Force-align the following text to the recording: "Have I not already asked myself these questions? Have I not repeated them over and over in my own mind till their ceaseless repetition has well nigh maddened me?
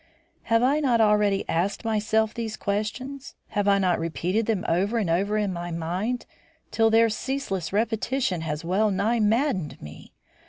"Have 0.45 0.63
I 0.63 0.79
not 0.79 0.99
already 0.99 1.47
asked 1.47 1.85
myself 1.85 2.33
these 2.33 2.57
questions? 2.57 3.35
Have 3.49 3.67
I 3.67 3.77
not 3.77 3.99
repeated 3.99 4.47
them 4.47 4.65
over 4.67 4.97
and 4.97 5.11
over 5.11 5.37
in 5.37 5.53
my 5.53 5.67
own 5.67 5.77
mind 5.77 6.25
till 6.71 6.89
their 6.89 7.07
ceaseless 7.07 7.71
repetition 7.71 8.41
has 8.41 8.65
well 8.65 8.89
nigh 8.89 9.19
maddened 9.19 9.79
me? 9.79 10.15